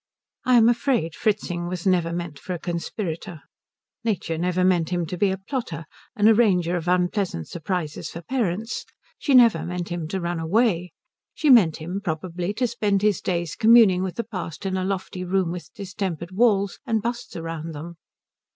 [0.45, 3.41] I am afraid Fritzing was never meant for a conspirator.
[4.03, 5.85] Nature never meant him to be a plotter,
[6.15, 8.83] an arranger of unpleasant surprises for parents.
[9.19, 10.91] She never meant him to run away.
[11.35, 15.23] She meant him, probably, to spend his days communing with the past in a lofty
[15.23, 17.97] room with distempered walls and busts round them.